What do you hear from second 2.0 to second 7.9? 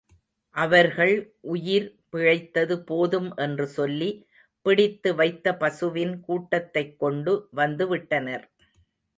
பிழைத்தது போதும் என்று சொல்லி, பிடித்து வைத்த பசுவின் கூட்டத்தைக் கொண்டு வந்து